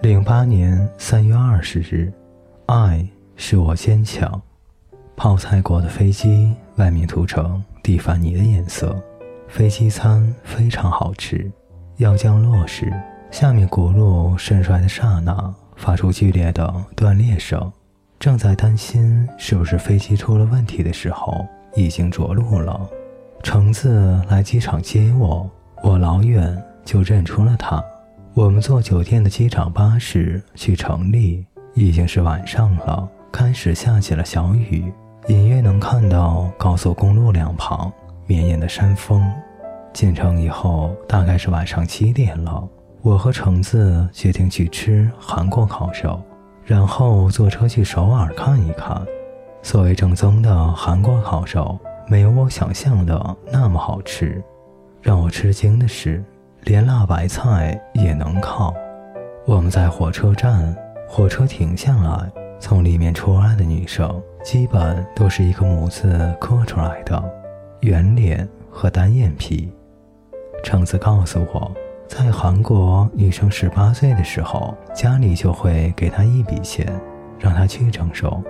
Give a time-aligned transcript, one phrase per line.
[0.00, 2.12] 零八年三月二十日，
[2.66, 3.04] 爱
[3.34, 4.40] 是我坚强。
[5.16, 8.96] 泡菜国的飞机外面涂成蒂凡尼的颜色，
[9.48, 11.50] 飞机餐非常好吃。
[11.96, 12.92] 要降落时，
[13.32, 17.72] 下面轱辘伸出来的刹那，发出剧烈的断裂声。
[18.20, 21.44] 正在担心是不是飞机出了问题的时候，
[21.74, 22.88] 已经着陆了。
[23.42, 25.50] 橙子来机场接我，
[25.82, 27.84] 我老远就认出了他。
[28.38, 34.92] 我们坐酒店的机场巴士去城里，已经是晚上了，开始下起了小雨，
[35.26, 37.92] 隐约能看到高速公路两旁
[38.28, 39.28] 绵延的山峰。
[39.92, 42.62] 进城以后，大概是晚上七点了。
[43.02, 46.22] 我和橙子决定去吃韩国烤肉，
[46.64, 49.04] 然后坐车去首尔看一看。
[49.64, 51.76] 所谓正宗的韩国烤肉，
[52.06, 54.40] 没有我想象的那么好吃。
[55.02, 56.22] 让我吃惊的是。
[56.64, 58.74] 连辣白菜也能靠。
[59.46, 60.76] 我们在火车站，
[61.08, 67.22] 火车停下来，从里面出来的女生基本都是一个模子刻出来的，
[67.80, 69.72] 圆脸和单眼皮。
[70.62, 71.72] 橙子告诉我，
[72.06, 76.86] 在韩国，女生十八岁的时候，家里就会给她一笔钱，
[77.38, 78.44] 让她去整容。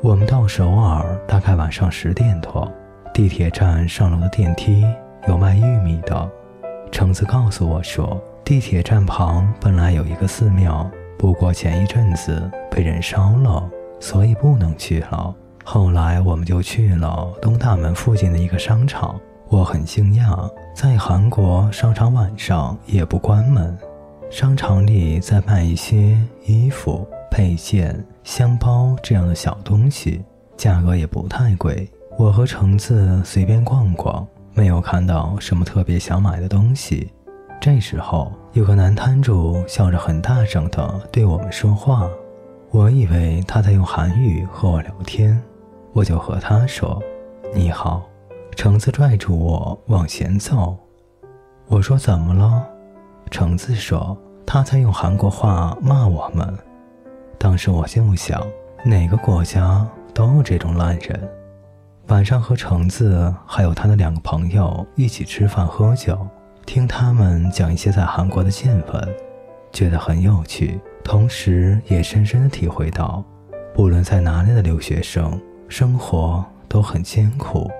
[0.00, 2.68] 我们到首尔大概晚上十点多，
[3.14, 4.84] 地铁站上楼的电梯
[5.28, 6.28] 有卖玉米的。
[6.92, 13.68] 橙子告诉我说，地铁站旁本来有一个寺庙，不过前一阵子被人烧了，
[13.98, 15.34] 所以不能去了。
[15.64, 19.18] 后来我们就去了东大门附近的一个商场。
[19.48, 23.76] 我很惊讶，在韩国商场晚上也不关门，
[24.30, 30.22] 商场里在卖一些衣服、配件、箱包这样的小东西，
[30.58, 31.90] 价格也不太贵。
[32.18, 34.26] 我和橙子随便逛逛。
[34.54, 37.10] 没有看到什么特别想买的东西。
[37.60, 42.08] 这时候，有个男摊主笑着很大声地对我们说话。
[42.70, 45.40] 我以为他在用韩语和我聊天，
[45.92, 47.00] 我就和他说
[47.54, 48.02] ：“你好。”
[48.56, 50.76] 橙子拽住我往前走。
[51.68, 52.66] 我说：“怎么了？”
[53.30, 56.52] 橙子说：“他在用韩国话骂我们。”
[57.38, 58.42] 当时我就想，
[58.84, 61.28] 哪个国家都有这种烂人。
[62.08, 66.18] 晚上和橙子还有他的两个朋友一起吃饭喝酒，
[66.66, 69.08] 听他们讲一些在韩国的见闻，
[69.72, 73.24] 觉得很有趣，同时也深深的体会到，
[73.72, 77.70] 不论在哪里的留学生生活都很艰苦。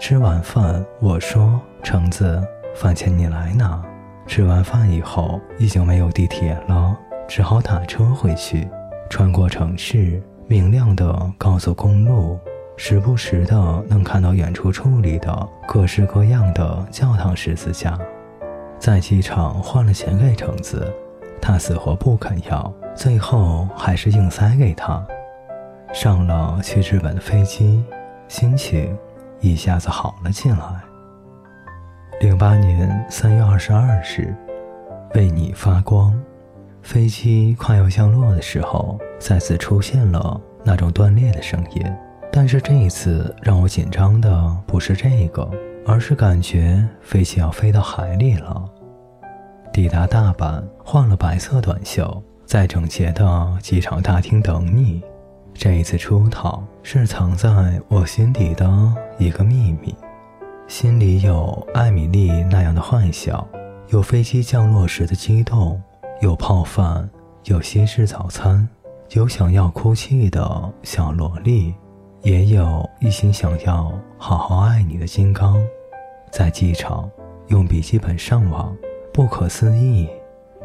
[0.00, 2.42] 吃完饭，我说：“橙子，
[2.74, 3.82] 饭钱你来拿。”
[4.26, 6.96] 吃完饭以后，已经没有地铁了，
[7.28, 8.66] 只好打车回去，
[9.10, 12.38] 穿过城市明亮的高速公路。
[12.76, 17.98] 时不时的能看到远处矗立的各式各样的教堂十字架，
[18.78, 20.92] 在机场换了钱给橙子，
[21.40, 25.04] 他死活不肯要，最后还是硬塞给他。
[25.92, 27.84] 上了去日本的飞机，
[28.26, 28.96] 心情
[29.40, 30.58] 一下子好了起来。
[32.20, 34.34] 零八年三月二十二日，
[35.14, 36.12] 为你发光。
[36.82, 41.96] 飞机快要降落的时候，再次出现了那种断裂的声音。
[42.36, 45.48] 但是这一次让我紧张的不是这个，
[45.86, 48.68] 而是感觉飞机要飞到海里了。
[49.72, 55.00] 抵达大阪，换了白色短袖，在整洁的机场大厅等你。
[55.54, 58.68] 这一次出逃是藏在我心底的
[59.16, 59.94] 一个秘密，
[60.66, 63.46] 心里有艾米丽那样的幻想，
[63.90, 65.80] 有飞机降落时的激动，
[66.20, 67.08] 有泡饭，
[67.44, 68.68] 有西式早餐，
[69.10, 71.72] 有想要哭泣的小萝莉。
[72.24, 75.62] 也有一心想要好好爱你的金刚，
[76.30, 77.08] 在机场
[77.48, 78.74] 用笔记本上网，
[79.12, 80.08] 不可思议。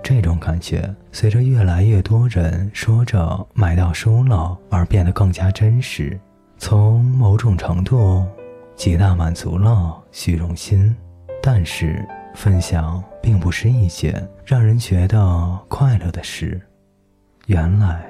[0.02, 6.18] 这种感觉随着越来越多人说着买到书了而变得更加真实。
[6.58, 8.26] 从某种程度，
[8.78, 10.96] 极大满足了虚荣心。
[11.42, 16.62] 但是分享并不是一件让人觉得快乐的事。
[17.48, 18.10] 原来。